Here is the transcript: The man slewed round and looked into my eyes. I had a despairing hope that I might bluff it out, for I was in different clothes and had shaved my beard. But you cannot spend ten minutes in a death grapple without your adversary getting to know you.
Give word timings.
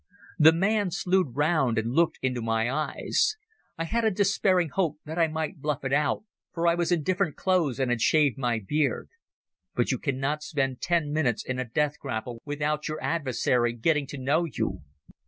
The 0.39 0.51
man 0.51 0.89
slewed 0.89 1.35
round 1.35 1.77
and 1.77 1.91
looked 1.93 2.17
into 2.23 2.41
my 2.41 2.71
eyes. 2.71 3.35
I 3.77 3.83
had 3.83 4.03
a 4.03 4.09
despairing 4.09 4.69
hope 4.69 4.97
that 5.05 5.19
I 5.19 5.27
might 5.27 5.61
bluff 5.61 5.83
it 5.85 5.93
out, 5.93 6.23
for 6.55 6.65
I 6.65 6.73
was 6.73 6.91
in 6.91 7.03
different 7.03 7.35
clothes 7.35 7.79
and 7.79 7.91
had 7.91 8.01
shaved 8.01 8.35
my 8.39 8.57
beard. 8.67 9.09
But 9.75 9.91
you 9.91 9.99
cannot 9.99 10.41
spend 10.41 10.81
ten 10.81 11.13
minutes 11.13 11.45
in 11.45 11.59
a 11.59 11.65
death 11.65 11.99
grapple 11.99 12.41
without 12.45 12.87
your 12.87 12.99
adversary 12.99 13.73
getting 13.73 14.07
to 14.07 14.17
know 14.17 14.45
you. 14.45 14.79